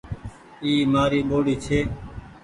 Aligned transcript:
اي 0.63 0.73
مآري 0.91 1.21
ٻوڙي 1.29 1.55
ڇي 1.65 1.79